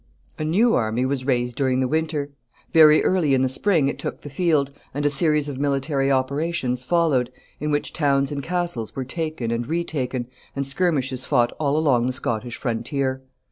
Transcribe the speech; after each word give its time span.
A 0.39 0.43
new 0.43 0.73
army 0.73 1.05
was 1.05 1.27
raised 1.27 1.55
during 1.55 1.79
the 1.79 1.87
winter. 1.87 2.31
Very 2.73 3.03
early 3.03 3.35
in 3.35 3.43
the 3.43 3.47
spring 3.47 3.87
it 3.87 3.99
took 3.99 4.21
the 4.21 4.31
field, 4.31 4.71
and 4.95 5.05
a 5.05 5.11
series 5.11 5.47
of 5.47 5.59
military 5.59 6.09
operations 6.11 6.81
followed, 6.81 7.31
in 7.59 7.69
which 7.69 7.93
towns 7.93 8.31
and 8.31 8.41
castles 8.41 8.95
were 8.95 9.05
taken 9.05 9.51
and 9.51 9.67
retaken, 9.67 10.25
and 10.55 10.65
skirmishes 10.65 11.23
fought 11.25 11.51
all 11.59 11.77
along 11.77 12.07
the 12.07 12.13
Scottish 12.13 12.57
frontier. 12.57 13.21